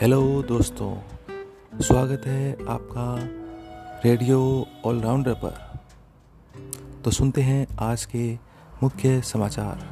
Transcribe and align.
Hello 0.00 0.42
दोस्तों, 0.42 0.94
स्वागत 1.80 2.22
है 2.26 2.52
आपका 2.66 3.06
रेडियो 4.04 4.66
ऑलराउंडर 4.84 5.32
पर। 5.34 7.02
तो 7.04 7.10
सुनते 7.10 7.42
हैं 7.42 7.66
आज 7.78 8.04
के 8.04 8.22
मुख्य 8.82 9.20
समाचार। 9.22 9.82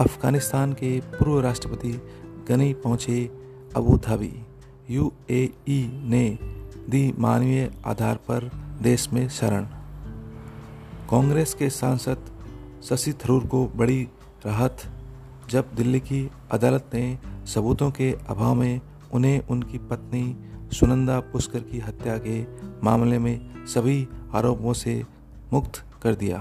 अफ़गानिस्तान 0.00 0.72
के 0.72 1.00
पूर्व 1.00 1.40
राष्ट्रपति 1.40 1.90
गनी 2.48 2.72
पहुँचे 2.74 3.24
अबू 3.76 3.96
धाबी। 3.98 4.32
यूएई 4.90 6.00
ने 6.04 6.38
दी 6.88 7.14
मानवीय 7.18 7.70
आधार 7.86 8.16
पर 8.16 8.50
देश 8.82 9.08
में 9.12 9.28
शरण। 9.28 9.64
कांग्रेस 11.10 11.54
के 11.54 11.68
सांसद 11.70 12.24
शशि 12.84 13.12
थरूर 13.12 13.46
को 13.46 13.66
बड़ी 13.76 14.02
राहत, 14.46 14.76
जब 15.50 15.74
दिल्ली 15.74 16.00
की 16.00 16.30
अदालत 16.50 16.90
ने 16.94 17.18
सबूतों 17.46 17.90
के 17.90 18.10
अभाव 18.28 18.54
में 18.54 18.80
उन्हें 19.12 19.46
उनकी 19.46 19.78
पत्नी 19.78 20.36
सुनंदा 20.76 21.20
पुष्कर 21.20 21.60
की 21.60 21.78
हत्या 21.78 22.18
के 22.18 22.42
मामले 22.84 23.18
में 23.18 23.66
सभी 23.66 24.08
आरोपों 24.34 24.72
से 24.72 25.04
मुक्त 25.52 25.84
कर 26.02 26.14
दिया। 26.14 26.38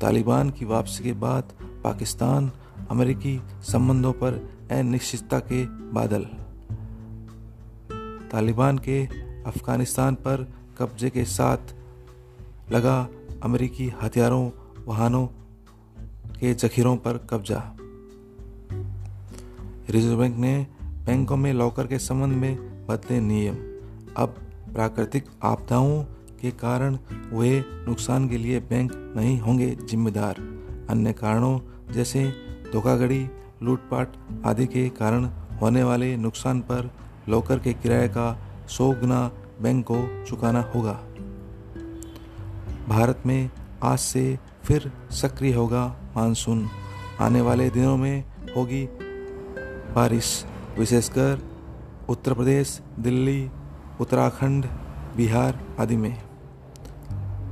तालिबान 0.00 0.50
की 0.50 0.64
वापसी 0.64 1.04
के 1.04 1.12
बाद 1.12 1.52
पाकिस्तान 1.84 2.50
अमेरिकी 2.90 3.40
संबंधों 3.62 4.12
पर 4.12 4.32
अनिश्चितता 4.70 5.38
के 5.38 5.64
बादल। 5.66 6.24
तालिबान 8.32 8.78
के 8.78 9.06
अफ़गानिस्तान 9.42 10.14
पर 10.14 10.52
कब्जे 10.78 11.10
के 11.10 11.24
साथ 11.24 11.74
लगा 12.72 13.08
अमेरिकी 13.42 13.92
हथियारों, 14.02 14.50
वाहनों 14.86 15.26
के 16.40 16.54
जखीरों 16.54 16.96
पर 16.96 17.26
कब्जा। 17.30 17.76
रिज़र्व 19.90 20.18
बैंक 20.18 20.36
ने 20.36 20.66
बैंकों 21.08 21.36
में, 21.36 21.52
लॉकर 21.52 21.86
के 21.86 21.98
संबंध 21.98 22.34
में 22.34 22.86
बदले 22.86 23.20
नियम। 23.20 23.54
अब 24.16 24.28
प्राकृतिक 24.74 25.24
आपदाओं 25.42 26.02
के 26.40 26.50
कारण 26.50 26.98
हुए 27.32 27.64
नुकसान 27.66 28.28
के 28.28 28.38
लिए 28.38 28.60
बैंक 28.60 29.14
नहीं 29.16 29.40
होंगे 29.40 29.76
जिम्मेदार। 29.84 30.36
अन्य 30.90 31.12
कारणों 31.12 31.60
जैसे 31.92 32.32
धोखाधड़ी, 32.72 33.30
लूटपाट 33.62 34.12
आदि 34.46 34.66
के 34.66 34.88
कारण 34.88 35.24
होने 35.62 35.82
वाले 35.82 36.16
नुकसान 36.16 36.60
पर 36.60 36.90
लॉकर 37.28 37.58
के 37.58 37.72
किराए 37.72 38.08
का 38.08 38.38
सौ 38.68 38.92
गुना 38.92 39.32
बैंक 39.62 39.84
को 39.90 40.24
चुकाना 40.26 40.72
होगा। 40.74 41.00
भारत 42.88 43.22
में 43.26 43.50
आज 43.82 43.98
से 43.98 44.38
फिर 44.64 44.92
सक्रिय 45.10 45.54
होगा 45.54 45.96
मानसून। 46.16 46.68
आने 47.20 47.40
वाले 47.40 47.70
दिनों 47.70 47.96
में 47.96 48.24
होगी 48.56 48.88
बारिश। 49.94 50.44
विशेषकर 50.78 51.48
उत्तर 52.08 52.34
प्रदेश, 52.34 52.82
दिल्ली, 52.98 53.50
उत्तराखंड, 54.00 54.66
बिहार 55.16 55.64
आदि 55.80 55.96
में। 55.96 56.22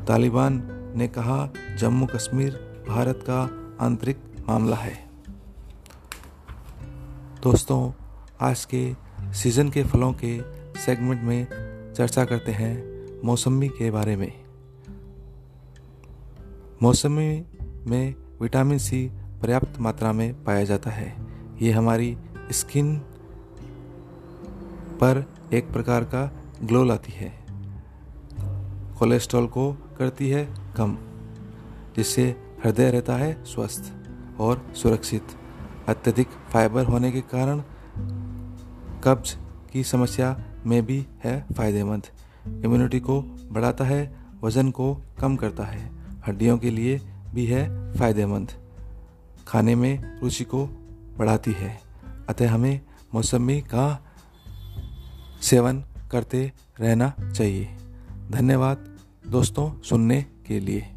तालिबान 0.09 0.63
ने 0.97 1.09
कहा, 1.09 1.51
जम्मू 1.79 2.07
कश्मीर 2.07 2.85
भारत 2.89 3.25
का 3.31 3.43
आंतरिक 3.85 4.19
मामला 4.49 4.77
है। 4.77 5.09
दोस्तों, 7.43 7.93
आज 8.41 8.65
के 8.65 8.95
सीज़न 9.33 9.71
के 9.71 9.85
फलों 9.85 10.13
के 10.13 10.41
सेगमेंट 10.81 11.23
में 11.23 11.47
चर्चा 11.97 12.25
करते 12.25 12.53
हैं 12.53 13.07
मौसमी 13.25 13.69
के 13.69 13.91
बारे 13.91 14.17
में। 14.17 14.33
मौसमी 16.83 17.45
में 17.87 18.15
विटामिन 18.41 18.79
सी 18.79 19.11
पर्याप्त 19.43 19.79
मात्रा 19.79 20.13
में 20.13 20.45
पाया 20.45 20.65
जाता 20.65 20.91
है। 20.91 21.27
ये 21.63 21.73
हमारी 21.73 22.19
स्किन 22.53 23.03
पर 24.97 25.25
एक 25.53 25.73
प्रकार 25.73 26.05
का 26.05 26.31
ग्लो 26.63 26.85
लाती 26.85 27.13
है। 27.13 27.33
कोलेस्ट्रॉल 28.99 29.47
को 29.47 29.73
करती 29.99 30.29
है 30.31 30.45
कम, 30.77 30.97
जिससे 31.97 32.25
हृदय 32.65 32.91
रहता 32.91 33.17
है 33.17 33.33
स्वस्थ 33.45 33.93
और 34.41 34.67
सुरक्षित। 34.77 35.23
अत्यधिक 35.89 36.29
फाइबर 36.53 36.85
होने 36.85 37.11
के 37.13 37.21
कारण 37.21 37.61
कब्ज 39.05 39.37
की 39.73 39.85
समस्या 39.85 40.37
में 40.67 40.87
भी 40.87 41.07
है 41.25 41.45
फ़ायदेमंद। 41.57 42.07
इम्यूनिटी 42.65 43.01
को 43.01 43.21
बढ़ाता 43.53 43.85
है, 43.85 44.15
वज़न 44.43 44.71
को 44.71 44.95
कम 45.21 45.37
करता 45.37 45.65
है, 45.65 45.91
हड्डियों 46.27 46.59
के 46.59 46.71
लिए 46.71 47.01
भी 47.35 47.47
है 47.47 47.93
फ़ायदेमंद। 47.95 48.53
खाने 49.49 49.75
में 49.75 50.21
रुचि 50.21 50.45
को 50.45 50.67
बढ़ाती 51.19 51.53
है, 51.53 51.79
अतः 52.29 52.51
हमें 52.51 52.81
मौसमी 53.15 53.61
का 53.61 54.06
सेवन 55.43 55.85
करते 56.11 56.53
रहना 56.81 57.13
चाहिए। 57.37 57.77
धन्यवाद 58.31 58.99
दोस्तों 59.27 59.83
सुनने 59.83 60.27
के 60.47 60.61
लिए। 60.61 60.89